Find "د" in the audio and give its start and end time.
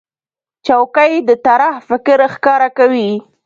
1.27-1.29